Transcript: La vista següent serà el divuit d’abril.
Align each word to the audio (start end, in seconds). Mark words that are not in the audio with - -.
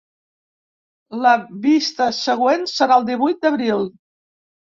La 1.25 1.33
vista 1.65 2.07
següent 2.21 2.65
serà 2.73 2.99
el 3.03 3.07
divuit 3.11 3.43
d’abril. 3.47 3.87